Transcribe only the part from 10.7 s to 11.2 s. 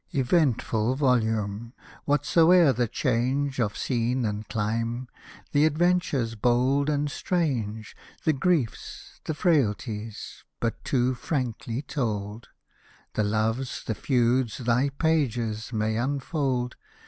too